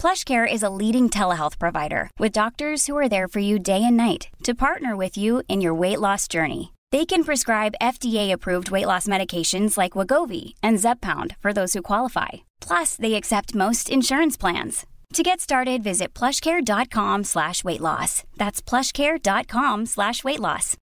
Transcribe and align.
PlushCare 0.00 0.50
is 0.50 0.62
a 0.62 0.70
leading 0.70 1.10
telehealth 1.10 1.58
provider 1.58 2.08
with 2.18 2.32
doctors 2.32 2.86
who 2.86 2.96
are 2.96 3.08
there 3.08 3.28
for 3.28 3.38
you 3.38 3.58
day 3.58 3.84
and 3.84 3.98
night 3.98 4.28
to 4.44 4.54
partner 4.54 4.96
with 4.96 5.18
you 5.18 5.42
in 5.46 5.60
your 5.60 5.74
weight 5.74 6.00
loss 6.00 6.26
journey. 6.26 6.72
They 6.90 7.04
can 7.04 7.22
prescribe 7.22 7.74
FDA-approved 7.82 8.70
weight 8.70 8.86
loss 8.86 9.06
medications 9.06 9.76
like 9.76 9.92
Wagovi 9.92 10.54
and 10.62 10.78
Zepbound 10.78 11.36
for 11.36 11.52
those 11.52 11.74
who 11.74 11.82
qualify. 11.82 12.28
Plus, 12.62 12.96
they 12.96 13.12
accept 13.12 13.54
most 13.54 13.90
insurance 13.90 14.38
plans. 14.38 14.86
To 15.12 15.22
get 15.22 15.38
started, 15.38 15.82
visit 15.82 16.14
plushcare.com 16.14 17.24
slash 17.24 17.62
weight 17.62 17.82
loss. 17.82 18.24
That's 18.38 18.62
plushcare.com 18.62 19.84
slash 19.84 20.24
weight 20.24 20.40
loss. 20.40 20.78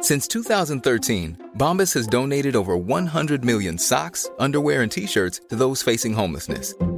Since 0.00 0.28
2013, 0.28 1.50
Bombas 1.58 1.92
has 1.92 2.06
donated 2.06 2.56
over 2.56 2.74
100 2.74 3.44
million 3.44 3.76
socks, 3.76 4.30
underwear, 4.38 4.80
and 4.80 4.90
T-shirts 4.90 5.42
to 5.50 5.56
those 5.56 5.82
facing 5.82 6.14
homelessness. 6.14 6.72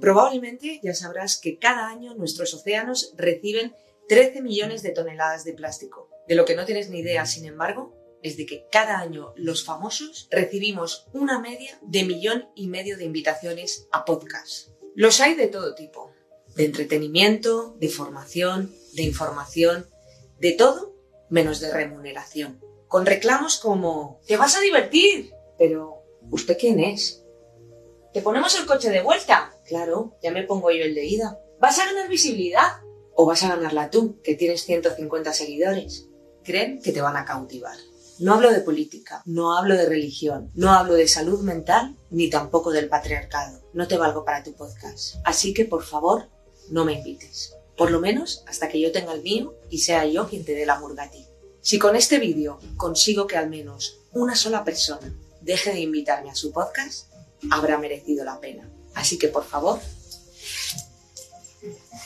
Probablemente 0.00 0.80
ya 0.82 0.94
sabrás 0.94 1.38
que 1.38 1.58
cada 1.58 1.88
año 1.88 2.14
nuestros 2.14 2.52
océanos 2.54 3.14
reciben 3.16 3.74
13 4.08 4.42
millones 4.42 4.82
de 4.82 4.90
toneladas 4.90 5.44
de 5.44 5.54
plástico. 5.54 6.08
De 6.28 6.34
lo 6.34 6.44
que 6.44 6.54
no 6.54 6.66
tienes 6.66 6.90
ni 6.90 6.98
idea, 7.00 7.26
sin 7.26 7.44
embargo, 7.44 7.94
es 8.22 8.36
de 8.36 8.46
que 8.46 8.66
cada 8.70 8.98
año 8.98 9.32
los 9.36 9.64
famosos 9.64 10.28
recibimos 10.30 11.06
una 11.12 11.38
media 11.40 11.78
de 11.82 12.04
millón 12.04 12.48
y 12.54 12.68
medio 12.68 12.96
de 12.96 13.04
invitaciones 13.04 13.88
a 13.92 14.04
podcast. 14.04 14.68
Los 14.94 15.20
hay 15.20 15.34
de 15.34 15.46
todo 15.46 15.74
tipo, 15.74 16.12
de 16.56 16.64
entretenimiento, 16.66 17.76
de 17.78 17.88
formación, 17.88 18.74
de 18.94 19.04
información, 19.04 19.86
de 20.38 20.52
todo 20.52 20.94
menos 21.30 21.60
de 21.60 21.72
remuneración. 21.72 22.60
Con 22.88 23.06
reclamos 23.06 23.58
como, 23.58 24.20
te 24.26 24.36
vas 24.36 24.56
a 24.56 24.60
divertir, 24.60 25.32
pero 25.56 26.02
¿usted 26.30 26.58
quién 26.58 26.80
es? 26.80 27.19
¿Te 28.12 28.22
ponemos 28.22 28.58
el 28.58 28.66
coche 28.66 28.90
de 28.90 29.02
vuelta? 29.02 29.54
Claro, 29.64 30.16
ya 30.20 30.32
me 30.32 30.42
pongo 30.42 30.72
yo 30.72 30.82
el 30.82 30.96
de 30.96 31.06
ida. 31.06 31.38
¿Vas 31.60 31.78
a 31.78 31.86
ganar 31.86 32.08
visibilidad? 32.08 32.80
¿O 33.14 33.24
vas 33.24 33.44
a 33.44 33.48
ganarla 33.50 33.88
tú, 33.88 34.20
que 34.22 34.34
tienes 34.34 34.64
150 34.64 35.32
seguidores? 35.32 36.08
Creen 36.42 36.82
que 36.82 36.90
te 36.90 37.02
van 37.02 37.16
a 37.16 37.24
cautivar. 37.24 37.76
No 38.18 38.34
hablo 38.34 38.50
de 38.50 38.62
política, 38.62 39.22
no 39.26 39.56
hablo 39.56 39.76
de 39.76 39.88
religión, 39.88 40.50
no 40.54 40.72
hablo 40.72 40.94
de 40.94 41.06
salud 41.06 41.40
mental, 41.42 41.96
ni 42.10 42.28
tampoco 42.28 42.72
del 42.72 42.88
patriarcado. 42.88 43.62
No 43.74 43.86
te 43.86 43.96
valgo 43.96 44.24
para 44.24 44.42
tu 44.42 44.54
podcast. 44.54 45.14
Así 45.24 45.54
que, 45.54 45.64
por 45.64 45.84
favor, 45.84 46.28
no 46.68 46.84
me 46.84 46.94
invites. 46.94 47.54
Por 47.76 47.92
lo 47.92 48.00
menos 48.00 48.42
hasta 48.48 48.68
que 48.68 48.80
yo 48.80 48.90
tenga 48.90 49.12
el 49.12 49.22
mío 49.22 49.54
y 49.70 49.78
sea 49.78 50.04
yo 50.04 50.28
quien 50.28 50.44
te 50.44 50.54
dé 50.56 50.66
la 50.66 50.80
murga 50.80 51.04
a 51.04 51.10
ti. 51.12 51.28
Si 51.60 51.78
con 51.78 51.94
este 51.94 52.18
vídeo 52.18 52.58
consigo 52.76 53.28
que 53.28 53.36
al 53.36 53.48
menos 53.48 54.00
una 54.12 54.34
sola 54.34 54.64
persona 54.64 55.14
deje 55.40 55.72
de 55.72 55.80
invitarme 55.80 56.30
a 56.30 56.34
su 56.34 56.52
podcast, 56.52 57.09
habrá 57.50 57.78
merecido 57.78 58.24
la 58.24 58.40
pena. 58.40 58.68
Así 58.94 59.18
que 59.18 59.28
por 59.28 59.44
favor, 59.44 59.80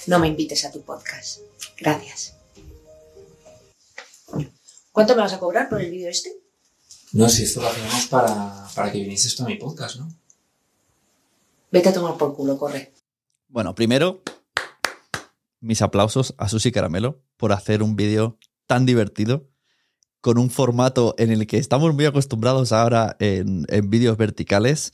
no 0.06 0.18
me 0.18 0.28
invites 0.28 0.64
a 0.64 0.72
tu 0.72 0.82
podcast. 0.82 1.40
Gracias. 1.78 2.36
¿Cuánto 4.92 5.16
me 5.16 5.22
vas 5.22 5.32
a 5.32 5.40
cobrar 5.40 5.68
por 5.68 5.80
el 5.80 5.90
vídeo 5.90 6.08
este? 6.08 6.32
No, 7.12 7.28
si 7.28 7.44
esto 7.44 7.60
lo 7.60 7.68
hacíamos 7.68 8.06
para, 8.06 8.68
para 8.74 8.92
que 8.92 8.98
vinieses 8.98 9.34
tú 9.34 9.44
a 9.44 9.46
mi 9.46 9.56
podcast, 9.56 9.96
¿no? 9.96 10.08
Vete 11.70 11.88
a 11.88 11.92
tomar 11.92 12.16
por 12.16 12.34
culo, 12.36 12.56
corre. 12.56 12.92
Bueno, 13.48 13.74
primero, 13.74 14.22
mis 15.60 15.82
aplausos 15.82 16.34
a 16.38 16.48
Susi 16.48 16.70
Caramelo 16.70 17.22
por 17.36 17.52
hacer 17.52 17.82
un 17.82 17.96
vídeo 17.96 18.38
tan 18.66 18.86
divertido 18.86 19.48
con 20.20 20.38
un 20.38 20.50
formato 20.50 21.14
en 21.18 21.30
el 21.30 21.46
que 21.46 21.58
estamos 21.58 21.94
muy 21.94 22.06
acostumbrados 22.06 22.72
ahora 22.72 23.16
en, 23.18 23.66
en 23.68 23.90
vídeos 23.90 24.16
verticales 24.16 24.92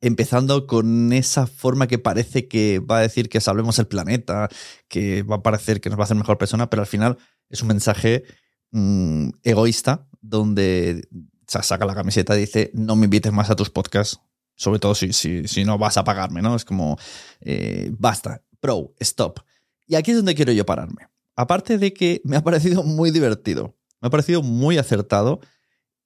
empezando 0.00 0.66
con 0.66 1.12
esa 1.12 1.46
forma 1.46 1.86
que 1.86 1.98
parece 1.98 2.48
que 2.48 2.78
va 2.78 2.98
a 2.98 3.02
decir 3.02 3.28
que 3.28 3.40
salvemos 3.40 3.78
el 3.78 3.86
planeta, 3.86 4.48
que 4.88 5.22
va 5.22 5.36
a 5.36 5.42
parecer 5.42 5.80
que 5.80 5.90
nos 5.90 5.98
va 5.98 6.02
a 6.02 6.04
hacer 6.04 6.16
mejor 6.16 6.38
persona, 6.38 6.70
pero 6.70 6.82
al 6.82 6.86
final 6.86 7.18
es 7.48 7.62
un 7.62 7.68
mensaje 7.68 8.24
mmm, 8.70 9.30
egoísta 9.42 10.08
donde 10.20 11.08
saca 11.46 11.84
la 11.84 11.94
camiseta 11.94 12.36
y 12.36 12.40
dice 12.40 12.70
no 12.74 12.96
me 12.96 13.04
invites 13.04 13.32
más 13.32 13.50
a 13.50 13.56
tus 13.56 13.70
podcasts, 13.70 14.20
sobre 14.54 14.78
todo 14.78 14.94
si, 14.94 15.12
si, 15.12 15.46
si 15.48 15.64
no 15.64 15.78
vas 15.78 15.96
a 15.96 16.04
pagarme, 16.04 16.42
¿no? 16.42 16.54
Es 16.54 16.64
como, 16.64 16.98
eh, 17.40 17.90
basta, 17.98 18.42
pro, 18.60 18.94
stop. 19.00 19.40
Y 19.86 19.96
aquí 19.96 20.12
es 20.12 20.18
donde 20.18 20.34
quiero 20.34 20.52
yo 20.52 20.64
pararme. 20.64 21.08
Aparte 21.34 21.78
de 21.78 21.92
que 21.92 22.20
me 22.24 22.36
ha 22.36 22.44
parecido 22.44 22.82
muy 22.82 23.10
divertido, 23.10 23.76
me 24.00 24.08
ha 24.08 24.10
parecido 24.10 24.42
muy 24.42 24.78
acertado 24.78 25.40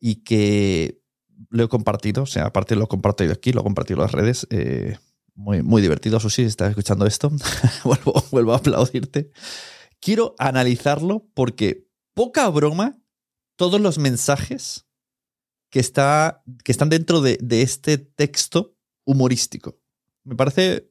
y 0.01 0.23
que 0.23 1.04
lo 1.51 1.65
he 1.65 1.69
compartido, 1.69 2.23
o 2.23 2.27
sea, 2.27 2.47
aparte 2.47 2.77
lo 2.77 2.85
he 2.85 2.89
compartido 2.89 3.33
aquí, 3.33 3.53
lo 3.53 3.61
he 3.61 3.65
compartido 3.65 3.99
en 3.99 4.03
las 4.03 4.13
redes. 4.13 4.47
Eh, 4.51 4.99
muy, 5.35 5.63
muy 5.63 5.83
divertido, 5.83 6.21
Susi, 6.21 6.43
si 6.43 6.49
estás 6.49 6.71
escuchando 6.71 7.07
esto. 7.07 7.31
vuelvo, 7.85 8.25
vuelvo 8.31 8.53
a 8.53 8.57
aplaudirte. 8.57 9.31
Quiero 10.01 10.35
analizarlo 10.39 11.27
porque, 11.35 11.89
poca 12.15 12.49
broma, 12.49 12.99
todos 13.57 13.81
los 13.81 13.99
mensajes 13.99 14.87
que, 15.71 15.81
está, 15.81 16.43
que 16.63 16.73
están 16.73 16.89
dentro 16.89 17.21
de, 17.21 17.39
de 17.41 17.63
este 17.63 17.99
texto 17.99 18.77
humorístico. 19.05 19.79
Me 20.23 20.37
parece 20.37 20.91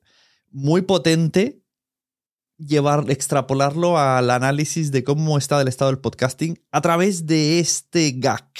muy 0.52 0.82
potente 0.82 1.64
llevar, 2.58 3.10
extrapolarlo 3.10 3.98
al 3.98 4.30
análisis 4.30 4.92
de 4.92 5.04
cómo 5.04 5.38
está 5.38 5.60
el 5.62 5.68
estado 5.68 5.92
del 5.92 6.00
podcasting 6.00 6.62
a 6.72 6.82
través 6.82 7.26
de 7.26 7.60
este 7.60 8.14
gag 8.16 8.52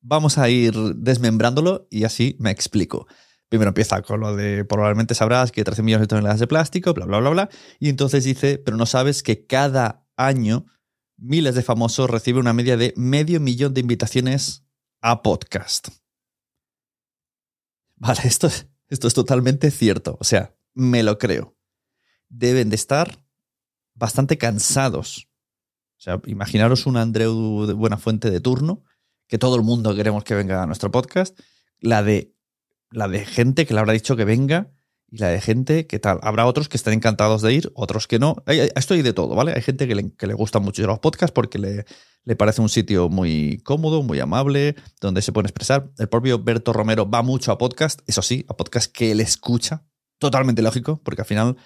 vamos 0.00 0.38
a 0.38 0.48
ir 0.48 0.74
desmembrándolo 0.96 1.86
y 1.90 2.04
así 2.04 2.36
me 2.38 2.50
explico. 2.50 3.06
Primero 3.48 3.68
empieza 3.70 4.00
con 4.02 4.20
lo 4.20 4.36
de 4.36 4.64
probablemente 4.64 5.14
sabrás 5.14 5.50
que 5.52 5.64
13 5.64 5.82
millones 5.82 6.02
de 6.04 6.08
toneladas 6.08 6.38
de 6.40 6.46
plástico, 6.46 6.94
bla, 6.94 7.04
bla, 7.06 7.18
bla, 7.18 7.30
bla. 7.30 7.48
Y 7.78 7.88
entonces 7.88 8.24
dice, 8.24 8.58
pero 8.58 8.76
no 8.76 8.86
sabes 8.86 9.22
que 9.22 9.44
cada 9.46 10.06
año 10.16 10.66
miles 11.16 11.54
de 11.54 11.62
famosos 11.62 12.08
reciben 12.08 12.40
una 12.42 12.52
media 12.52 12.76
de 12.76 12.94
medio 12.96 13.40
millón 13.40 13.74
de 13.74 13.80
invitaciones 13.80 14.64
a 15.00 15.22
podcast. 15.22 15.88
Vale, 17.96 18.20
esto, 18.24 18.46
es- 18.46 18.66
esto 18.88 19.08
es 19.08 19.14
totalmente 19.14 19.70
cierto. 19.70 20.16
O 20.20 20.24
sea, 20.24 20.54
me 20.74 21.02
lo 21.02 21.18
creo. 21.18 21.56
Deben 22.28 22.70
de 22.70 22.76
estar 22.76 23.22
bastante 23.94 24.38
cansados. 24.38 25.28
O 25.98 26.02
sea, 26.02 26.20
imaginaros 26.26 26.86
un 26.86 26.96
Andreu 26.96 27.66
de 27.66 27.74
buena 27.74 27.98
fuente 27.98 28.30
de 28.30 28.40
turno, 28.40 28.82
que 29.30 29.38
todo 29.38 29.54
el 29.54 29.62
mundo 29.62 29.94
queremos 29.94 30.24
que 30.24 30.34
venga 30.34 30.64
a 30.64 30.66
nuestro 30.66 30.90
podcast. 30.90 31.38
La 31.78 32.02
de, 32.02 32.34
la 32.90 33.06
de 33.06 33.24
gente 33.24 33.64
que 33.64 33.72
le 33.72 33.80
habrá 33.80 33.92
dicho 33.92 34.16
que 34.16 34.24
venga 34.24 34.72
y 35.08 35.18
la 35.18 35.28
de 35.28 35.40
gente 35.40 35.86
que 35.86 36.00
tal. 36.00 36.18
Habrá 36.22 36.46
otros 36.46 36.68
que 36.68 36.76
estén 36.76 36.94
encantados 36.94 37.40
de 37.40 37.54
ir, 37.54 37.70
otros 37.74 38.08
que 38.08 38.18
no. 38.18 38.42
Esto 38.46 38.94
hay 38.94 39.02
de 39.02 39.12
todo, 39.12 39.36
¿vale? 39.36 39.52
Hay 39.54 39.62
gente 39.62 39.86
que 39.86 39.94
le, 39.94 40.12
que 40.16 40.26
le 40.26 40.34
gusta 40.34 40.58
mucho 40.58 40.84
los 40.84 40.98
podcasts 40.98 41.32
porque 41.32 41.60
le, 41.60 41.84
le 42.24 42.34
parece 42.34 42.60
un 42.60 42.68
sitio 42.68 43.08
muy 43.08 43.58
cómodo, 43.58 44.02
muy 44.02 44.18
amable, 44.18 44.74
donde 45.00 45.22
se 45.22 45.30
pueden 45.30 45.46
expresar. 45.46 45.92
El 45.96 46.08
propio 46.08 46.40
Berto 46.40 46.72
Romero 46.72 47.08
va 47.08 47.22
mucho 47.22 47.52
a 47.52 47.58
podcast, 47.58 48.00
eso 48.08 48.22
sí, 48.22 48.44
a 48.48 48.56
podcast 48.56 48.92
que 48.92 49.12
él 49.12 49.20
escucha. 49.20 49.84
Totalmente 50.18 50.60
lógico, 50.60 51.00
porque 51.04 51.22
al 51.22 51.26
final 51.26 51.56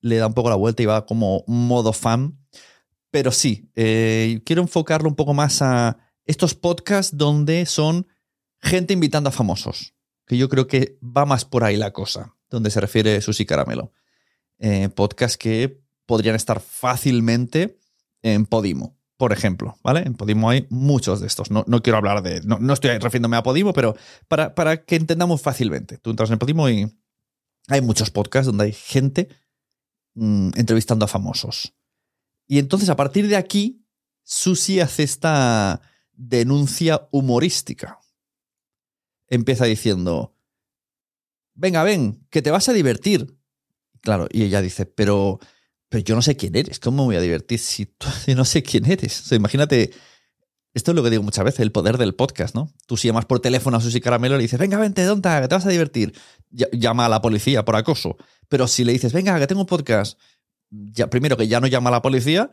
le 0.00 0.18
da 0.18 0.28
un 0.28 0.34
poco 0.34 0.50
la 0.50 0.56
vuelta 0.56 0.84
y 0.84 0.86
va 0.86 1.04
como 1.04 1.42
modo 1.48 1.92
fan. 1.92 2.38
Pero 3.10 3.32
sí, 3.32 3.72
eh, 3.74 4.40
quiero 4.46 4.62
enfocarlo 4.62 5.08
un 5.08 5.16
poco 5.16 5.34
más 5.34 5.62
a 5.62 5.98
estos 6.28 6.54
podcasts 6.54 7.16
donde 7.16 7.66
son 7.66 8.06
gente 8.60 8.92
invitando 8.92 9.30
a 9.30 9.32
famosos. 9.32 9.94
Que 10.26 10.36
yo 10.36 10.48
creo 10.48 10.68
que 10.68 10.98
va 11.02 11.24
más 11.24 11.44
por 11.44 11.64
ahí 11.64 11.76
la 11.76 11.92
cosa, 11.92 12.36
donde 12.50 12.70
se 12.70 12.80
refiere 12.80 13.20
Susi 13.22 13.46
Caramelo. 13.46 13.92
Eh, 14.58 14.90
podcasts 14.90 15.38
que 15.38 15.82
podrían 16.04 16.36
estar 16.36 16.60
fácilmente 16.60 17.78
en 18.22 18.44
Podimo, 18.44 18.98
por 19.16 19.32
ejemplo, 19.32 19.78
¿vale? 19.82 20.00
En 20.00 20.14
Podimo 20.14 20.50
hay 20.50 20.66
muchos 20.68 21.20
de 21.20 21.26
estos. 21.26 21.50
No, 21.50 21.64
no 21.66 21.82
quiero 21.82 21.96
hablar 21.96 22.22
de. 22.22 22.42
No, 22.42 22.58
no 22.58 22.74
estoy 22.74 22.90
refiriéndome 22.98 23.38
a 23.38 23.42
Podimo, 23.42 23.72
pero 23.72 23.96
para, 24.28 24.54
para 24.54 24.84
que 24.84 24.96
entendamos 24.96 25.40
fácilmente. 25.40 25.96
Tú 25.96 26.10
entras 26.10 26.30
en 26.30 26.38
Podimo 26.38 26.68
y 26.68 26.92
hay 27.68 27.80
muchos 27.80 28.10
podcasts 28.10 28.46
donde 28.46 28.64
hay 28.64 28.72
gente 28.72 29.28
mm, 30.14 30.50
entrevistando 30.56 31.06
a 31.06 31.08
famosos. 31.08 31.74
Y 32.46 32.58
entonces, 32.58 32.90
a 32.90 32.96
partir 32.96 33.28
de 33.28 33.36
aquí, 33.36 33.86
Susi 34.24 34.80
hace 34.80 35.04
esta 35.04 35.80
denuncia 36.18 37.08
humorística. 37.12 37.98
Empieza 39.28 39.64
diciendo: 39.64 40.34
Venga, 41.54 41.82
ven, 41.84 42.26
que 42.30 42.42
te 42.42 42.50
vas 42.50 42.68
a 42.68 42.72
divertir. 42.72 43.38
Claro, 44.02 44.26
y 44.30 44.42
ella 44.42 44.60
dice: 44.60 44.84
Pero, 44.84 45.38
pero 45.88 46.02
yo 46.04 46.14
no 46.14 46.22
sé 46.22 46.36
quién 46.36 46.56
eres, 46.56 46.80
¿cómo 46.80 47.04
me 47.04 47.06
voy 47.06 47.16
a 47.16 47.20
divertir 47.20 47.58
si 47.58 47.86
tú- 47.86 48.08
no 48.36 48.44
sé 48.44 48.62
quién 48.62 48.90
eres? 48.90 49.30
O 49.30 49.34
imagínate. 49.34 49.92
Esto 50.74 50.92
es 50.92 50.96
lo 50.96 51.02
que 51.02 51.10
digo 51.10 51.22
muchas 51.22 51.44
veces, 51.44 51.60
el 51.60 51.72
poder 51.72 51.96
del 51.96 52.14
podcast, 52.14 52.54
¿no? 52.54 52.72
Tú 52.86 52.96
si 52.96 53.08
llamas 53.08 53.24
por 53.24 53.40
teléfono 53.40 53.78
a 53.78 53.80
Susi 53.80 54.00
Caramelo 54.00 54.38
y 54.38 54.42
dices, 54.42 54.60
venga, 54.60 54.78
vente, 54.78 55.04
tonta, 55.04 55.40
que 55.40 55.48
te 55.48 55.54
vas 55.54 55.66
a 55.66 55.70
divertir. 55.70 56.12
Llama 56.50 57.06
a 57.06 57.08
la 57.08 57.20
policía 57.20 57.64
por 57.64 57.74
acoso. 57.74 58.16
Pero 58.48 58.68
si 58.68 58.84
le 58.84 58.92
dices, 58.92 59.12
venga, 59.12 59.36
que 59.40 59.46
tengo 59.48 59.62
un 59.62 59.66
podcast, 59.66 60.20
primero 61.10 61.36
que 61.36 61.48
ya 61.48 61.58
no 61.58 61.66
llama 61.66 61.88
a 61.88 61.92
la 61.92 62.02
policía 62.02 62.52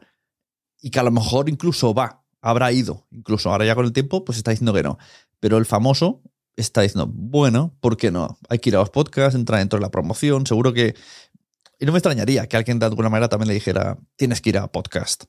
y 0.81 0.89
que 0.89 1.00
a 1.00 1.03
lo 1.03 1.12
mejor 1.12 1.50
incluso 1.50 1.94
va, 1.94 2.25
habrá 2.45 2.71
ido. 2.71 3.07
Incluso 3.12 3.50
ahora 3.50 3.65
ya 3.65 3.74
con 3.74 3.86
el 3.86 3.92
tiempo, 3.92 4.24
pues 4.24 4.38
está 4.38 4.51
diciendo 4.51 4.71
que 4.71 4.83
no. 4.83 5.00
Pero 5.39 5.57
el 5.57 5.65
famoso 5.65 6.21
está 6.56 6.81
diciendo, 6.81 7.12
bueno, 7.12 7.75
¿por 7.81 7.97
qué 7.97 8.12
no? 8.12 8.38
Hay 8.50 8.59
que 8.59 8.69
ir 8.69 8.75
a 8.75 8.80
los 8.80 8.92
podcasts, 8.92 9.36
entrar 9.36 9.59
dentro 9.59 9.80
de 9.80 9.81
la 9.81 9.89
promoción, 9.89 10.45
seguro 10.45 10.71
que... 10.71 10.94
Y 11.80 11.86
no 11.86 11.92
me 11.92 11.97
extrañaría 11.97 12.47
que 12.47 12.56
alguien 12.56 12.77
de 12.77 12.86
alguna 12.86 13.09
manera 13.09 13.30
también 13.30 13.47
le 13.47 13.56
dijera, 13.56 13.97
tienes 14.15 14.42
que 14.42 14.50
ir 14.51 14.59
a 14.59 14.71
podcast. 14.71 15.25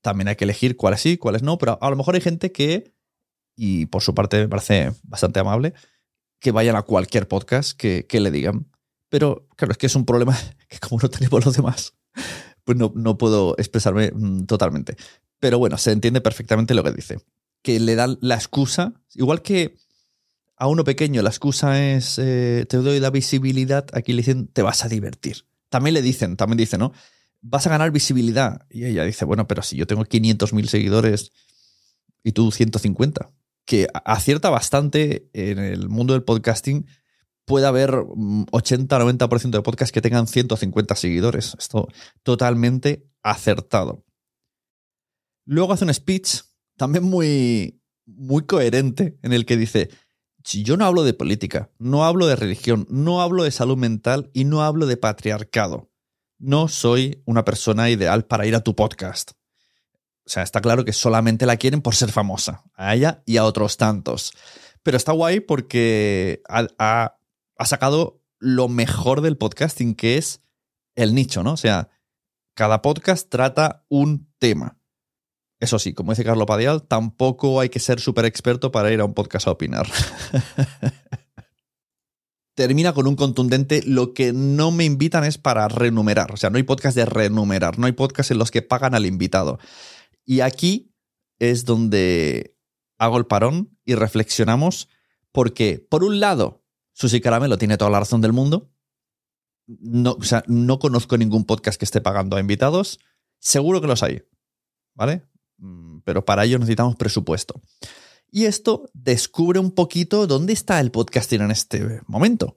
También 0.00 0.28
hay 0.28 0.36
que 0.36 0.44
elegir 0.44 0.76
cuáles 0.76 1.02
sí, 1.02 1.18
cuáles 1.18 1.42
no, 1.42 1.58
pero 1.58 1.78
a 1.80 1.90
lo 1.90 1.96
mejor 1.96 2.14
hay 2.14 2.22
gente 2.22 2.50
que, 2.50 2.94
y 3.54 3.86
por 3.86 4.02
su 4.02 4.14
parte 4.14 4.38
me 4.38 4.48
parece 4.48 4.92
bastante 5.02 5.40
amable, 5.40 5.74
que 6.40 6.50
vayan 6.50 6.76
a 6.76 6.82
cualquier 6.82 7.28
podcast 7.28 7.78
que, 7.78 8.06
que 8.06 8.20
le 8.20 8.30
digan. 8.30 8.66
Pero 9.10 9.46
claro, 9.56 9.72
es 9.72 9.78
que 9.78 9.86
es 9.86 9.94
un 9.94 10.06
problema 10.06 10.36
que 10.68 10.78
como 10.78 10.98
no 11.02 11.10
tenemos 11.10 11.44
los 11.44 11.54
demás, 11.54 11.94
pues 12.64 12.78
no, 12.78 12.90
no 12.96 13.18
puedo 13.18 13.54
expresarme 13.58 14.10
mm, 14.12 14.46
totalmente. 14.46 14.96
Pero 15.44 15.58
bueno, 15.58 15.76
se 15.76 15.92
entiende 15.92 16.22
perfectamente 16.22 16.72
lo 16.72 16.82
que 16.82 16.92
dice. 16.92 17.18
Que 17.60 17.78
le 17.78 17.96
dan 17.96 18.16
la 18.22 18.34
excusa, 18.34 18.94
igual 19.12 19.42
que 19.42 19.76
a 20.56 20.68
uno 20.68 20.84
pequeño 20.84 21.20
la 21.20 21.28
excusa 21.28 21.84
es 21.84 22.18
eh, 22.18 22.64
te 22.66 22.78
doy 22.78 22.98
la 22.98 23.10
visibilidad, 23.10 23.84
aquí 23.92 24.14
le 24.14 24.22
dicen 24.22 24.48
te 24.48 24.62
vas 24.62 24.86
a 24.86 24.88
divertir. 24.88 25.44
También 25.68 25.92
le 25.92 26.00
dicen, 26.00 26.38
también 26.38 26.56
dice, 26.56 26.78
¿no? 26.78 26.94
Vas 27.42 27.66
a 27.66 27.68
ganar 27.68 27.90
visibilidad. 27.90 28.64
Y 28.70 28.86
ella 28.86 29.04
dice, 29.04 29.26
bueno, 29.26 29.46
pero 29.46 29.62
si 29.62 29.76
yo 29.76 29.86
tengo 29.86 30.06
500.000 30.06 30.66
seguidores 30.66 31.30
y 32.22 32.32
tú 32.32 32.50
150, 32.50 33.30
que 33.66 33.86
acierta 34.02 34.48
bastante 34.48 35.28
en 35.34 35.58
el 35.58 35.90
mundo 35.90 36.14
del 36.14 36.22
podcasting. 36.22 36.86
Puede 37.44 37.66
haber 37.66 37.90
80-90% 37.90 39.50
de 39.50 39.60
podcasts 39.60 39.92
que 39.92 40.00
tengan 40.00 40.26
150 40.26 40.94
seguidores. 40.94 41.54
Esto 41.58 41.88
totalmente 42.22 43.04
acertado. 43.22 44.06
Luego 45.44 45.72
hace 45.72 45.84
un 45.84 45.92
speech 45.94 46.42
también 46.76 47.04
muy, 47.04 47.80
muy 48.06 48.44
coherente 48.46 49.18
en 49.22 49.32
el 49.32 49.46
que 49.46 49.56
dice, 49.56 49.90
si 50.44 50.62
yo 50.62 50.76
no 50.76 50.84
hablo 50.86 51.04
de 51.04 51.14
política, 51.14 51.70
no 51.78 52.04
hablo 52.04 52.26
de 52.26 52.36
religión, 52.36 52.86
no 52.90 53.22
hablo 53.22 53.44
de 53.44 53.50
salud 53.50 53.76
mental 53.76 54.30
y 54.34 54.44
no 54.44 54.62
hablo 54.62 54.86
de 54.86 54.96
patriarcado. 54.96 55.90
No 56.38 56.68
soy 56.68 57.22
una 57.24 57.44
persona 57.44 57.88
ideal 57.90 58.26
para 58.26 58.46
ir 58.46 58.54
a 58.54 58.60
tu 58.60 58.74
podcast. 58.74 59.32
O 60.26 60.30
sea, 60.30 60.42
está 60.42 60.60
claro 60.60 60.84
que 60.84 60.92
solamente 60.92 61.46
la 61.46 61.56
quieren 61.56 61.82
por 61.82 61.94
ser 61.94 62.10
famosa, 62.10 62.64
a 62.74 62.94
ella 62.94 63.22
y 63.26 63.36
a 63.36 63.44
otros 63.44 63.76
tantos. 63.76 64.32
Pero 64.82 64.96
está 64.96 65.12
guay 65.12 65.40
porque 65.40 66.42
ha, 66.48 66.66
ha- 66.78 67.16
ha 67.56 67.66
sacado 67.66 68.22
lo 68.38 68.68
mejor 68.68 69.20
del 69.20 69.36
podcasting, 69.36 69.94
que 69.94 70.16
es 70.18 70.42
el 70.94 71.14
nicho, 71.14 71.42
¿no? 71.42 71.52
O 71.52 71.56
sea, 71.56 71.88
cada 72.54 72.82
podcast 72.82 73.28
trata 73.30 73.84
un 73.88 74.30
tema. 74.38 74.78
Eso 75.64 75.78
sí, 75.78 75.94
como 75.94 76.12
dice 76.12 76.24
Carlo 76.24 76.44
Padial, 76.44 76.82
tampoco 76.82 77.58
hay 77.58 77.70
que 77.70 77.80
ser 77.80 77.98
súper 77.98 78.26
experto 78.26 78.70
para 78.70 78.92
ir 78.92 79.00
a 79.00 79.06
un 79.06 79.14
podcast 79.14 79.48
a 79.48 79.52
opinar. 79.52 79.88
Termina 82.54 82.92
con 82.92 83.06
un 83.06 83.16
contundente, 83.16 83.82
lo 83.86 84.12
que 84.12 84.34
no 84.34 84.72
me 84.72 84.84
invitan 84.84 85.24
es 85.24 85.38
para 85.38 85.66
renumerar. 85.68 86.32
O 86.32 86.36
sea, 86.36 86.50
no 86.50 86.58
hay 86.58 86.64
podcast 86.64 86.94
de 86.94 87.06
renumerar, 87.06 87.78
no 87.78 87.86
hay 87.86 87.92
podcast 87.92 88.30
en 88.30 88.36
los 88.36 88.50
que 88.50 88.60
pagan 88.60 88.94
al 88.94 89.06
invitado. 89.06 89.58
Y 90.26 90.40
aquí 90.40 90.94
es 91.38 91.64
donde 91.64 92.58
hago 92.98 93.16
el 93.16 93.24
parón 93.24 93.74
y 93.86 93.94
reflexionamos 93.94 94.90
porque, 95.32 95.78
por 95.78 96.04
un 96.04 96.20
lado, 96.20 96.62
Susi 96.92 97.22
Caramelo 97.22 97.56
tiene 97.56 97.78
toda 97.78 97.90
la 97.90 98.00
razón 98.00 98.20
del 98.20 98.34
mundo. 98.34 98.70
No, 99.66 100.12
o 100.12 100.24
sea, 100.24 100.44
no 100.46 100.78
conozco 100.78 101.16
ningún 101.16 101.46
podcast 101.46 101.78
que 101.78 101.86
esté 101.86 102.02
pagando 102.02 102.36
a 102.36 102.40
invitados. 102.40 103.00
Seguro 103.38 103.80
que 103.80 103.86
los 103.86 104.02
hay, 104.02 104.24
¿vale? 104.92 105.24
Mm, 105.58 105.98
Pero 106.04 106.24
para 106.24 106.44
ello 106.44 106.58
necesitamos 106.58 106.96
presupuesto. 106.96 107.60
Y 108.30 108.46
esto 108.46 108.90
descubre 108.92 109.60
un 109.60 109.70
poquito 109.70 110.26
dónde 110.26 110.52
está 110.52 110.80
el 110.80 110.90
podcasting 110.90 111.42
en 111.42 111.50
este 111.50 112.00
momento. 112.06 112.54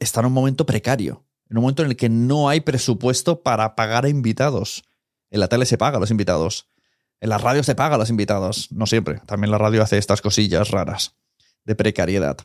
Está 0.00 0.20
en 0.20 0.26
un 0.26 0.32
momento 0.32 0.66
precario, 0.66 1.24
en 1.48 1.58
un 1.58 1.62
momento 1.62 1.82
en 1.82 1.90
el 1.90 1.96
que 1.96 2.08
no 2.08 2.48
hay 2.48 2.60
presupuesto 2.60 3.42
para 3.42 3.76
pagar 3.76 4.04
a 4.04 4.08
invitados. 4.08 4.82
En 5.30 5.40
la 5.40 5.48
tele 5.48 5.64
se 5.66 5.78
paga 5.78 5.98
a 5.98 6.00
los 6.00 6.10
invitados. 6.10 6.68
En 7.20 7.28
la 7.28 7.38
radio 7.38 7.62
se 7.62 7.74
paga 7.74 7.96
a 7.96 7.98
los 7.98 8.10
invitados. 8.10 8.70
No 8.72 8.86
siempre. 8.86 9.20
También 9.26 9.50
la 9.50 9.58
radio 9.58 9.82
hace 9.82 9.98
estas 9.98 10.20
cosillas 10.20 10.70
raras 10.70 11.14
de 11.64 11.74
precariedad. 11.74 12.38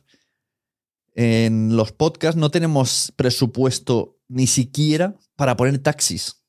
En 1.16 1.76
los 1.76 1.92
podcasts 1.92 2.40
no 2.40 2.50
tenemos 2.50 3.14
presupuesto 3.16 4.20
ni 4.28 4.48
siquiera 4.48 5.16
para 5.36 5.56
poner 5.56 5.78
taxis. 5.80 6.44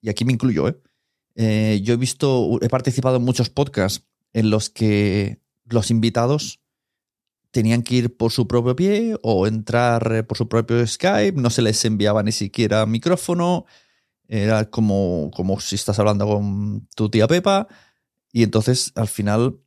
Y 0.00 0.10
aquí 0.10 0.24
me 0.24 0.32
incluyo, 0.32 0.68
¿eh? 0.68 0.76
Eh, 1.36 1.80
yo 1.82 1.94
he 1.94 1.96
visto, 1.96 2.58
he 2.62 2.68
participado 2.68 3.16
en 3.16 3.22
muchos 3.22 3.50
podcasts 3.50 4.06
en 4.32 4.50
los 4.50 4.70
que 4.70 5.38
los 5.66 5.90
invitados 5.90 6.60
tenían 7.50 7.82
que 7.82 7.94
ir 7.94 8.16
por 8.16 8.32
su 8.32 8.48
propio 8.48 8.74
pie 8.74 9.16
o 9.22 9.46
entrar 9.46 10.12
eh, 10.12 10.22
por 10.22 10.36
su 10.36 10.48
propio 10.48 10.86
Skype, 10.86 11.40
no 11.40 11.50
se 11.50 11.62
les 11.62 11.84
enviaba 11.84 12.22
ni 12.22 12.32
siquiera 12.32 12.84
micrófono, 12.86 13.66
era 14.28 14.68
como, 14.70 15.30
como 15.34 15.60
si 15.60 15.76
estás 15.76 15.98
hablando 15.98 16.26
con 16.26 16.88
tu 16.94 17.08
tía 17.10 17.28
Pepa, 17.28 17.68
y 18.32 18.42
entonces 18.42 18.92
al 18.94 19.08
final 19.08 19.58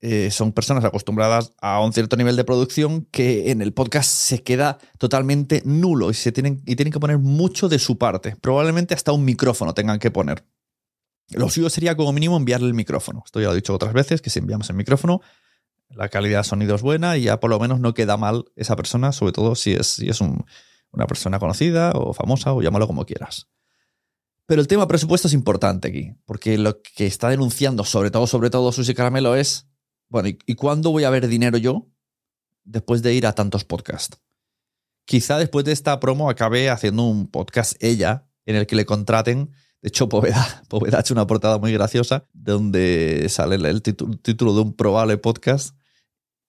eh, 0.00 0.30
son 0.30 0.52
personas 0.52 0.84
acostumbradas 0.84 1.52
a 1.60 1.80
un 1.80 1.92
cierto 1.92 2.16
nivel 2.16 2.36
de 2.36 2.44
producción 2.44 3.06
que 3.10 3.50
en 3.50 3.62
el 3.62 3.72
podcast 3.72 4.10
se 4.10 4.42
queda 4.42 4.78
totalmente 4.98 5.62
nulo 5.64 6.10
y, 6.10 6.14
se 6.14 6.32
tienen, 6.32 6.62
y 6.66 6.76
tienen 6.76 6.92
que 6.92 7.00
poner 7.00 7.18
mucho 7.18 7.68
de 7.68 7.78
su 7.78 7.98
parte, 7.98 8.36
probablemente 8.40 8.94
hasta 8.94 9.12
un 9.12 9.24
micrófono 9.24 9.74
tengan 9.74 9.98
que 9.98 10.10
poner. 10.10 10.44
Lo 11.30 11.48
suyo 11.50 11.68
sería 11.70 11.96
como 11.96 12.12
mínimo 12.12 12.36
enviarle 12.36 12.68
el 12.68 12.74
micrófono. 12.74 13.22
Esto 13.24 13.40
ya 13.40 13.46
lo 13.48 13.52
he 13.52 13.56
dicho 13.56 13.74
otras 13.74 13.92
veces, 13.92 14.22
que 14.22 14.30
si 14.30 14.38
enviamos 14.38 14.70
el 14.70 14.76
micrófono, 14.76 15.20
la 15.90 16.08
calidad 16.08 16.40
de 16.40 16.44
sonido 16.44 16.74
es 16.74 16.82
buena 16.82 17.16
y 17.16 17.24
ya 17.24 17.40
por 17.40 17.50
lo 17.50 17.58
menos 17.58 17.80
no 17.80 17.94
queda 17.94 18.16
mal 18.16 18.44
esa 18.56 18.76
persona, 18.76 19.12
sobre 19.12 19.32
todo 19.32 19.54
si 19.54 19.72
es, 19.72 19.86
si 19.86 20.08
es 20.08 20.20
un- 20.20 20.44
una 20.90 21.06
persona 21.06 21.38
conocida 21.38 21.92
o 21.94 22.14
famosa 22.14 22.52
o 22.52 22.62
llámalo 22.62 22.86
como 22.86 23.04
quieras. 23.04 23.48
Pero 24.46 24.62
el 24.62 24.68
tema 24.68 24.88
presupuesto 24.88 25.28
es 25.28 25.34
importante 25.34 25.88
aquí, 25.88 26.14
porque 26.24 26.56
lo 26.56 26.80
que 26.80 27.06
está 27.06 27.28
denunciando, 27.28 27.84
sobre 27.84 28.10
todo, 28.10 28.26
sobre 28.26 28.48
todo 28.48 28.72
Susi 28.72 28.94
Caramelo, 28.94 29.34
es, 29.36 29.68
bueno, 30.08 30.28
¿y, 30.30 30.38
y 30.46 30.54
cuándo 30.54 30.90
voy 30.90 31.04
a 31.04 31.10
ver 31.10 31.28
dinero 31.28 31.58
yo 31.58 31.88
después 32.64 33.02
de 33.02 33.12
ir 33.12 33.26
a 33.26 33.34
tantos 33.34 33.64
podcasts? 33.64 34.18
Quizá 35.04 35.38
después 35.38 35.66
de 35.66 35.72
esta 35.72 36.00
promo 36.00 36.30
acabe 36.30 36.70
haciendo 36.70 37.02
un 37.02 37.30
podcast 37.30 37.74
ella, 37.82 38.26
en 38.46 38.56
el 38.56 38.66
que 38.66 38.76
le 38.76 38.86
contraten. 38.86 39.52
De 39.80 39.88
hecho, 39.88 40.08
Poveda, 40.08 40.62
Poveda 40.68 40.98
ha 40.98 41.00
hecho 41.00 41.14
una 41.14 41.26
portada 41.26 41.58
muy 41.58 41.72
graciosa 41.72 42.26
donde 42.32 43.26
sale 43.28 43.56
el 43.56 43.82
título, 43.82 44.54
de 44.54 44.60
un 44.60 44.74
probable 44.74 45.18
podcast 45.18 45.76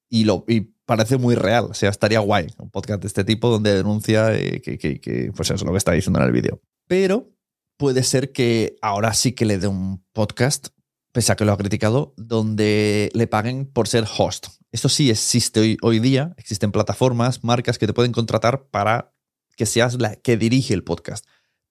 y, 0.10 0.24
lo, 0.24 0.46
y 0.48 0.62
parece 0.86 1.18
muy 1.18 1.36
real. 1.36 1.66
O 1.66 1.74
sea, 1.74 1.90
estaría 1.90 2.20
guay 2.20 2.48
un 2.58 2.70
podcast 2.70 3.02
de 3.02 3.08
este 3.08 3.24
tipo 3.24 3.50
donde 3.50 3.76
denuncia 3.76 4.36
eh, 4.36 4.62
que, 4.62 4.78
que, 4.78 5.00
que, 5.00 5.32
pues 5.36 5.48
eso 5.48 5.56
es 5.56 5.64
lo 5.64 5.72
que 5.72 5.78
está 5.78 5.92
diciendo 5.92 6.20
en 6.20 6.26
el 6.26 6.32
vídeo. 6.32 6.62
Pero 6.88 7.32
puede 7.78 8.04
ser 8.04 8.32
que 8.32 8.76
ahora 8.82 9.14
sí 9.14 9.34
que 9.34 9.46
le 9.46 9.58
dé 9.58 9.68
un 9.68 10.04
podcast, 10.12 10.70
pese 11.12 11.32
a 11.32 11.36
que 11.36 11.46
lo 11.46 11.54
ha 11.54 11.58
criticado, 11.58 12.14
donde 12.18 13.12
le 13.14 13.28
paguen 13.28 13.66
por 13.66 13.88
ser 13.88 14.06
host. 14.18 14.48
Esto 14.72 14.90
sí 14.90 15.10
existe 15.10 15.60
hoy, 15.60 15.78
hoy 15.82 16.00
día, 16.00 16.34
existen 16.38 16.72
plataformas, 16.72 17.44
marcas 17.44 17.78
que 17.78 17.88
te 17.88 17.94
pueden 17.94 18.12
contratar 18.12 18.68
para 18.70 19.14
que 19.56 19.66
seas 19.66 20.00
la 20.00 20.16
que 20.16 20.38
dirige 20.38 20.74
el 20.74 20.84
podcast. 20.84 21.26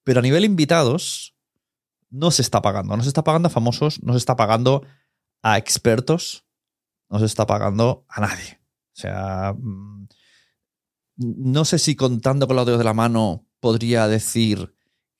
Pero 0.05 0.21
a 0.21 0.23
nivel 0.23 0.45
invitados, 0.45 1.37
no 2.11 2.31
se 2.31 2.43
está 2.43 2.63
pagando. 2.63 2.97
No 2.97 3.03
se 3.03 3.09
está 3.09 3.25
pagando 3.25 3.49
a 3.49 3.51
famosos, 3.51 4.03
no 4.03 4.13
se 4.13 4.19
está 4.19 4.37
pagando 4.37 4.83
a 5.43 5.59
expertos, 5.59 6.45
no 7.09 7.19
se 7.19 7.27
está 7.27 7.47
pagando 7.47 8.05
a 8.09 8.21
nadie. 8.21 8.61
O 8.93 9.01
sea, 9.01 9.55
mm, 9.59 10.09
no 11.17 11.65
sé 11.65 11.79
si 11.79 11.97
contando 11.97 12.47
con 12.47 12.57
los 12.57 12.67
dedos 12.67 12.79
de 12.79 12.85
la 12.85 12.95
mano 12.95 13.47
podría 13.61 14.09
decir 14.09 14.75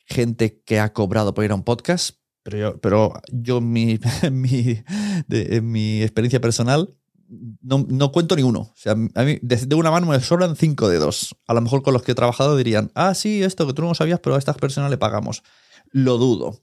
gente 0.07 0.63
que 0.63 0.81
ha 0.81 0.93
cobrado 0.93 1.35
por 1.35 1.45
ir 1.45 1.51
a 1.53 1.55
un 1.55 1.65
podcast, 1.65 2.19
pero 2.43 2.59
yo, 2.59 2.81
pero 2.81 3.13
yo 3.31 3.61
mi, 3.61 3.99
mi, 4.33 4.83
de, 5.27 5.57
en 5.57 5.71
mi 5.71 6.03
experiencia 6.03 6.41
personal 6.41 6.95
no, 7.29 7.85
no, 7.89 8.11
cuento 8.11 8.37
ni 8.37 8.43
uno. 8.43 8.61
O 8.61 8.73
sea, 8.75 8.95
mí 8.95 9.11
de, 9.43 9.75
una 9.75 9.91
mano 9.91 10.07
me 10.07 10.21
sobran 10.21 10.57
cinco 10.57 10.89
dedos. 10.89 11.37
A 11.47 11.55
lo 11.55 11.61
mejor 11.61 11.83
con 11.83 11.93
los 11.93 12.03
que 12.03 12.13
he 12.13 12.15
trabajado 12.15 12.57
dirían, 12.57 12.91
ah, 12.95 13.15
sí, 13.15 13.43
esto 13.43 13.67
que 13.67 13.75
tú 13.75 13.83
no 13.83 13.95
sabías, 13.95 14.21
pero 14.21 14.37
a 14.37 14.39
estas 14.39 14.57
personas 14.57 14.91
le 14.91 14.99
pagamos. 14.99 15.43
Lo 15.91 16.17
dudo. 16.17 16.63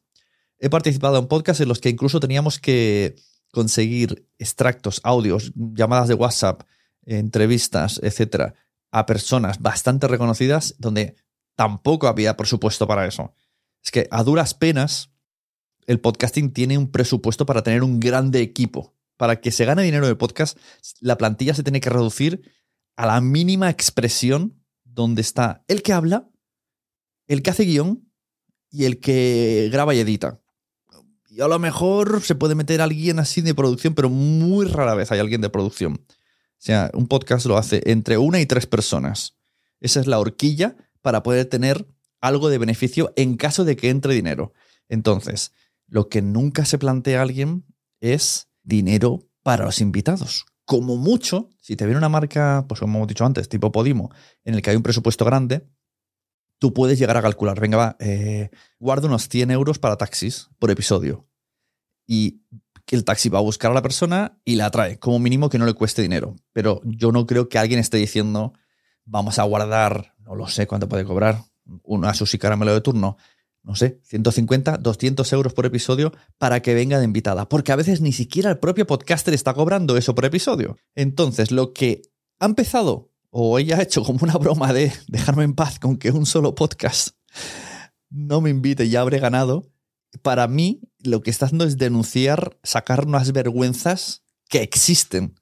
He 0.66 0.70
participado 0.72 1.20
en 1.20 1.28
podcasts 1.28 1.62
en 1.62 1.68
los 1.68 1.80
que 1.80 1.90
incluso 1.90 2.20
teníamos 2.20 2.58
que 2.58 3.18
conseguir 3.52 4.28
extractos, 4.40 5.00
audios, 5.04 5.54
llamadas 5.54 6.08
de 6.08 6.16
WhatsApp, 6.16 6.64
entrevistas, 7.06 8.00
etcétera, 8.02 8.56
a 8.90 9.06
personas 9.06 9.62
bastante 9.62 10.08
reconocidas 10.08 10.74
donde 10.80 11.18
tampoco 11.56 12.08
había 12.08 12.36
presupuesto 12.36 12.88
para 12.88 13.06
eso. 13.06 13.36
Es 13.84 13.92
que 13.92 14.08
a 14.10 14.24
duras 14.24 14.56
penas 14.56 15.12
el 15.86 16.00
podcasting 16.00 16.52
tiene 16.52 16.80
un 16.80 16.90
presupuesto 16.90 17.46
para 17.46 17.62
tener 17.62 17.84
un 17.84 18.00
grande 18.00 18.42
equipo. 18.42 18.96
Para 19.18 19.42
que 19.42 19.52
se 19.52 19.66
gane 19.66 19.84
dinero 19.84 20.08
de 20.08 20.16
podcast, 20.16 20.58
la 21.00 21.16
plantilla 21.16 21.54
se 21.54 21.62
tiene 21.62 21.80
que 21.80 21.92
reducir 21.92 22.42
a 22.96 23.06
la 23.06 23.22
mínima 23.22 23.70
expresión 23.70 24.66
donde 24.84 25.22
está 25.22 25.64
el 25.68 25.84
que 25.84 25.94
habla, 25.94 26.28
el 27.28 27.44
que 27.44 27.52
hace 27.52 27.66
guion 27.66 28.12
y 28.72 28.86
el 28.86 29.00
que 29.00 29.70
graba 29.72 29.94
y 29.94 30.00
edita. 30.00 30.42
Y 31.36 31.42
a 31.42 31.50
lo 31.50 31.60
mejor 31.60 32.22
se 32.22 32.34
puede 32.34 32.56
meter 32.56 32.80
alguien 32.80 33.20
así 33.20 33.42
de 33.42 33.54
producción, 33.54 33.94
pero 33.94 34.10
muy 34.10 34.68
rara 34.68 34.96
vez 34.96 35.12
hay 35.12 35.20
alguien 35.20 35.42
de 35.42 35.50
producción. 35.50 35.96
O 36.08 36.08
sea, 36.58 36.90
un 36.94 37.08
podcast 37.08 37.46
lo 37.46 37.58
hace 37.58 37.82
entre 37.88 38.18
una 38.18 38.40
y 38.40 38.46
tres 38.46 38.68
personas. 38.68 39.36
Esa 39.82 40.00
es 40.00 40.08
la 40.08 40.18
horquilla 40.18 40.78
para 41.02 41.24
poder 41.24 41.48
tener 41.48 41.86
algo 42.22 42.48
de 42.48 42.58
beneficio 42.58 43.12
en 43.18 43.36
caso 43.36 43.66
de 43.66 43.76
que 43.76 43.90
entre 43.90 44.14
dinero. 44.14 44.54
Entonces, 44.88 45.52
lo 45.88 46.08
que 46.08 46.22
nunca 46.22 46.64
se 46.64 46.78
plantea 46.78 47.22
alguien 47.22 47.66
es 48.00 48.48
dinero 48.64 49.28
para 49.44 49.66
los 49.66 49.82
invitados. 49.82 50.46
Como 50.64 50.96
mucho, 50.96 51.50
si 51.60 51.76
te 51.76 51.84
viene 51.84 51.98
una 51.98 52.08
marca, 52.08 52.64
pues 52.70 52.80
como 52.80 53.00
hemos 53.00 53.10
dicho 53.10 53.26
antes, 53.26 53.50
tipo 53.50 53.74
Podimo, 53.74 54.10
en 54.46 54.54
el 54.54 54.62
que 54.62 54.70
hay 54.70 54.78
un 54.78 54.84
presupuesto 54.84 55.26
grande, 55.26 55.68
tú 56.66 56.74
puedes 56.74 56.98
llegar 56.98 57.16
a 57.16 57.22
calcular, 57.22 57.60
venga, 57.60 57.78
va, 57.78 57.96
eh, 58.00 58.50
guarda 58.80 59.08
unos 59.08 59.30
100 59.30 59.52
euros 59.52 59.78
para 59.78 59.98
taxis 59.98 60.50
por 60.58 60.72
episodio. 60.72 61.28
Y 62.08 62.42
que 62.88 62.96
el 62.96 63.04
taxi 63.04 63.30
va 63.30 63.38
a 63.38 63.44
buscar 63.44 63.70
a 63.70 63.76
la 63.76 63.84
persona 63.84 64.40
y 64.44 64.56
la 64.56 64.72
trae, 64.72 64.98
como 64.98 65.20
mínimo 65.20 65.48
que 65.48 65.60
no 65.60 65.68
le 65.68 65.74
cueste 65.76 66.02
dinero. 66.02 66.36
Pero 66.54 66.82
yo 66.84 67.12
no 67.12 67.28
creo 67.28 67.50
que 67.50 67.60
alguien 67.60 67.80
esté 67.80 67.98
diciendo, 67.98 68.54
vamos 69.06 69.38
a 69.38 69.44
guardar 69.44 70.16
no 70.26 70.34
lo 70.34 70.48
sé 70.48 70.66
cuánto 70.66 70.90
puede 70.90 71.06
cobrar, 71.06 71.44
una 71.84 72.16
Susi 72.16 72.40
Caramelo 72.40 72.74
de 72.74 72.82
turno, 72.82 73.18
no 73.62 73.76
sé, 73.76 74.00
150, 74.06 74.78
200 74.78 75.34
euros 75.34 75.54
por 75.54 75.68
episodio 75.68 76.14
para 76.40 76.64
que 76.64 76.74
venga 76.74 76.98
de 76.98 77.06
invitada. 77.06 77.48
Porque 77.48 77.74
a 77.74 77.76
veces 77.76 78.02
ni 78.02 78.12
siquiera 78.12 78.50
el 78.50 78.58
propio 78.58 78.88
podcaster 78.88 79.36
está 79.36 79.54
cobrando 79.54 79.98
eso 79.98 80.16
por 80.16 80.26
episodio. 80.26 80.78
Entonces, 80.96 81.52
lo 81.52 81.74
que 81.74 82.02
ha 82.40 82.48
empezado, 82.48 83.12
o 83.38 83.60
ella 83.60 83.78
ha 83.78 83.82
hecho 83.82 84.02
como 84.02 84.20
una 84.22 84.38
broma 84.38 84.72
de 84.72 84.94
dejarme 85.08 85.44
en 85.44 85.56
paz 85.56 85.78
con 85.78 85.98
que 85.98 86.10
un 86.10 86.26
solo 86.26 86.56
podcast 86.56 87.10
no 88.10 88.40
me 88.40 88.50
invite 88.50 88.86
y 88.86 88.92
ya 88.92 89.02
habré 89.02 89.20
ganado, 89.20 89.74
para 90.22 90.48
mí 90.48 90.80
lo 91.00 91.22
que 91.22 91.32
está 91.32 91.48
haciendo 91.48 91.66
es 91.66 91.78
denunciar, 91.78 92.58
sacar 92.64 93.06
unas 93.06 93.34
vergüenzas 93.34 94.24
que 94.48 94.62
existen. 94.62 95.38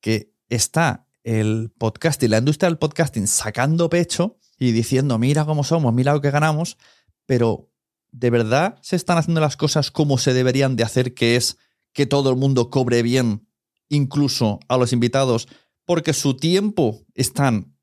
Que 0.00 0.32
está 0.48 1.06
el 1.24 1.70
podcasting, 1.76 2.30
la 2.30 2.38
industria 2.38 2.70
del 2.70 2.78
podcasting 2.78 3.26
sacando 3.26 3.90
pecho 3.90 4.38
y 4.58 4.72
diciendo, 4.72 5.18
mira 5.18 5.44
cómo 5.44 5.62
somos, 5.62 5.92
mira 5.92 6.14
lo 6.14 6.22
que 6.22 6.30
ganamos, 6.30 6.78
pero 7.26 7.70
¿de 8.12 8.30
verdad 8.30 8.78
se 8.80 8.96
están 8.96 9.18
haciendo 9.18 9.42
las 9.42 9.58
cosas 9.58 9.90
como 9.90 10.16
se 10.16 10.32
deberían 10.32 10.74
de 10.74 10.84
hacer, 10.84 11.12
que 11.12 11.36
es 11.36 11.58
que 11.92 12.06
todo 12.06 12.30
el 12.30 12.36
mundo 12.36 12.70
cobre 12.70 13.02
bien, 13.02 13.46
incluso 13.90 14.58
a 14.68 14.78
los 14.78 14.94
invitados, 14.94 15.48
porque 15.84 16.12
su 16.12 16.36
tiempo 16.36 17.04
están 17.14 17.76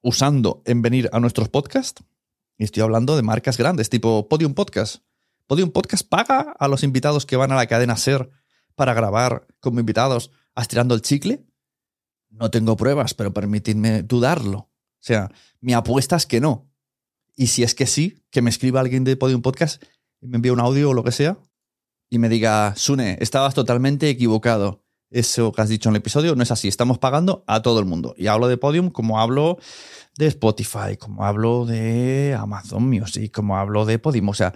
usando 0.00 0.62
en 0.64 0.82
venir 0.82 1.08
a 1.12 1.20
nuestros 1.20 1.48
podcasts? 1.48 2.02
Y 2.56 2.64
estoy 2.64 2.82
hablando 2.82 3.16
de 3.16 3.22
marcas 3.22 3.56
grandes, 3.56 3.90
tipo 3.90 4.28
Podium 4.28 4.54
Podcast. 4.54 5.02
Podium 5.46 5.70
Podcast 5.70 6.06
paga 6.08 6.54
a 6.58 6.68
los 6.68 6.82
invitados 6.82 7.24
que 7.24 7.36
van 7.36 7.52
a 7.52 7.56
la 7.56 7.66
cadena 7.66 7.96
SER 7.96 8.30
para 8.74 8.94
grabar 8.94 9.46
como 9.60 9.80
invitados, 9.80 10.30
estirando 10.56 10.94
el 10.94 11.02
chicle. 11.02 11.46
No 12.30 12.50
tengo 12.50 12.76
pruebas, 12.76 13.14
pero 13.14 13.32
permitidme 13.32 14.02
dudarlo. 14.02 14.58
O 14.58 15.00
sea, 15.00 15.30
mi 15.60 15.72
apuesta 15.72 16.16
es 16.16 16.26
que 16.26 16.40
no. 16.40 16.70
Y 17.36 17.46
si 17.46 17.62
es 17.62 17.74
que 17.74 17.86
sí, 17.86 18.22
que 18.30 18.42
me 18.42 18.50
escriba 18.50 18.80
alguien 18.80 19.04
de 19.04 19.16
Podium 19.16 19.42
Podcast 19.42 19.82
y 20.20 20.26
me 20.26 20.36
envíe 20.36 20.50
un 20.50 20.60
audio 20.60 20.90
o 20.90 20.94
lo 20.94 21.04
que 21.04 21.12
sea 21.12 21.38
y 22.10 22.18
me 22.18 22.28
diga, 22.28 22.74
Sune, 22.76 23.18
estabas 23.20 23.54
totalmente 23.54 24.08
equivocado. 24.08 24.84
Eso 25.10 25.52
que 25.52 25.62
has 25.62 25.68
dicho 25.68 25.88
en 25.88 25.94
el 25.94 26.00
episodio 26.00 26.34
no 26.34 26.42
es 26.42 26.50
así. 26.50 26.68
Estamos 26.68 26.98
pagando 26.98 27.44
a 27.46 27.62
todo 27.62 27.80
el 27.80 27.86
mundo. 27.86 28.14
Y 28.16 28.26
hablo 28.26 28.48
de 28.48 28.58
Podium 28.58 28.90
como 28.90 29.20
hablo 29.20 29.58
de 30.18 30.26
Spotify, 30.26 30.96
como 30.98 31.24
hablo 31.24 31.64
de 31.64 32.36
Amazon 32.38 32.88
Music, 32.88 33.32
como 33.32 33.56
hablo 33.56 33.86
de 33.86 33.98
Podium. 33.98 34.28
O 34.28 34.34
sea, 34.34 34.54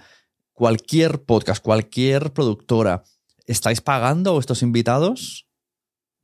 cualquier 0.51 1.23
podcast, 1.23 1.63
cualquier 1.63 2.33
productora, 2.33 3.03
¿estáis 3.47 3.81
pagando 3.81 4.37
a 4.37 4.39
estos 4.39 4.61
invitados? 4.61 5.47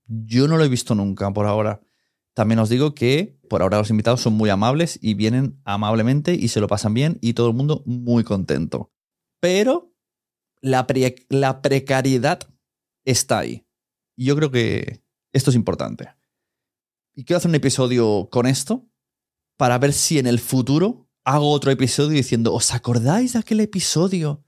Yo 0.06 0.48
no 0.48 0.58
lo 0.58 0.64
he 0.64 0.70
visto 0.70 0.94
nunca 0.94 1.32
por 1.32 1.48
ahora. 1.48 1.82
También 2.34 2.60
os 2.60 2.70
digo 2.70 2.94
que 2.94 3.40
por 3.50 3.64
ahora 3.64 3.80
los 3.80 3.90
invitados 3.90 4.22
son 4.22 4.34
muy 4.34 4.50
amables 4.50 5.00
y 5.02 5.16
vienen 5.16 5.60
amablemente 5.66 6.36
y 6.36 6.50
se 6.50 6.62
lo 6.62 6.68
pasan 6.68 6.94
bien 6.94 7.18
y 7.22 7.34
todo 7.34 7.48
el 7.48 7.56
mundo 7.56 7.82
muy 7.86 8.24
contento. 8.24 8.92
Pero 9.40 9.92
la, 10.62 10.86
la 11.30 11.62
precariedad 11.62 12.40
está 13.04 13.40
ahí. 13.40 13.66
Yo 14.26 14.36
creo 14.36 14.52
que 14.52 15.04
esto 15.34 15.50
es 15.50 15.56
importante. 15.56 16.10
Y 17.14 17.24
quiero 17.24 17.38
hacer 17.38 17.50
un 17.50 17.56
episodio 17.56 18.30
con 18.32 18.46
esto 18.46 18.88
para 19.58 19.78
ver 19.78 19.94
si 19.94 20.20
en 20.20 20.28
el 20.28 20.40
futuro 20.40 21.10
hago 21.24 21.52
otro 21.52 21.72
episodio 21.72 22.18
diciendo, 22.18 22.54
¿os 22.54 22.74
acordáis 22.74 23.34
de 23.34 23.40
aquel 23.40 23.60
episodio 23.60 24.44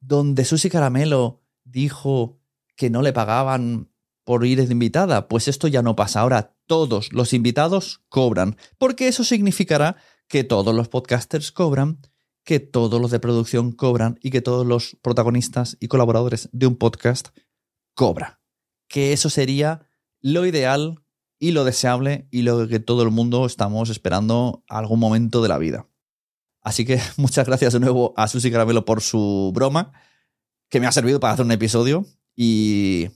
donde 0.00 0.44
Susi 0.44 0.70
Caramelo 0.70 1.42
dijo 1.64 2.40
que 2.76 2.90
no 2.90 3.02
le 3.02 3.12
pagaban 3.12 3.90
por 4.24 4.44
ir 4.46 4.64
de 4.64 4.72
invitada. 4.72 5.28
Pues 5.28 5.48
esto 5.48 5.68
ya 5.68 5.82
no 5.82 5.96
pasa. 5.96 6.20
Ahora 6.20 6.56
todos 6.66 7.12
los 7.12 7.32
invitados 7.32 8.02
cobran, 8.08 8.56
porque 8.78 9.08
eso 9.08 9.22
significará 9.22 9.96
que 10.28 10.44
todos 10.44 10.74
los 10.74 10.88
podcasters 10.88 11.52
cobran, 11.52 12.00
que 12.42 12.60
todos 12.60 13.00
los 13.00 13.10
de 13.10 13.20
producción 13.20 13.72
cobran 13.72 14.18
y 14.22 14.30
que 14.30 14.40
todos 14.40 14.66
los 14.66 14.96
protagonistas 15.02 15.76
y 15.80 15.88
colaboradores 15.88 16.48
de 16.52 16.66
un 16.66 16.76
podcast 16.76 17.28
cobran. 17.94 18.43
Que 18.88 19.12
eso 19.12 19.30
sería 19.30 19.88
lo 20.20 20.46
ideal 20.46 21.02
y 21.38 21.52
lo 21.52 21.64
deseable 21.64 22.28
y 22.30 22.42
lo 22.42 22.68
que 22.68 22.80
todo 22.80 23.02
el 23.02 23.10
mundo 23.10 23.46
estamos 23.46 23.90
esperando 23.90 24.64
algún 24.68 25.00
momento 25.00 25.42
de 25.42 25.48
la 25.48 25.58
vida. 25.58 25.86
Así 26.62 26.84
que 26.84 27.00
muchas 27.16 27.46
gracias 27.46 27.72
de 27.72 27.80
nuevo 27.80 28.14
a 28.16 28.28
Susi 28.28 28.50
Caramelo 28.50 28.84
por 28.84 29.02
su 29.02 29.52
broma, 29.54 29.92
que 30.68 30.80
me 30.80 30.86
ha 30.86 30.92
servido 30.92 31.20
para 31.20 31.34
hacer 31.34 31.44
un 31.44 31.52
episodio 31.52 32.06
y 32.36 33.08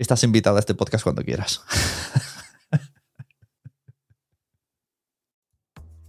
Estás 0.00 0.24
invitada 0.24 0.56
a 0.56 0.60
este 0.60 0.74
podcast 0.74 1.04
cuando 1.04 1.22
quieras. 1.22 1.60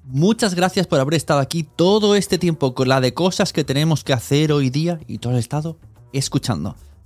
Muchas 0.03 0.55
gracias 0.55 0.88
por 0.88 1.01
haber 1.01 1.15
estado 1.15 1.41
aquí 1.41 1.63
todo 1.63 2.15
este 2.15 2.38
tiempo 2.38 2.74
con 2.74 2.88
la 2.88 3.01
de 3.01 3.13
cosas 3.13 3.51
que 3.51 3.65
tenemos 3.65 4.05
que 4.05 4.13
hacer 4.13 4.53
hoy 4.53 4.70
día 4.70 5.01
y 5.08 5.17
todo 5.17 5.34
el 5.34 5.39
estado 5.39 5.77
escuchando. 6.13 6.77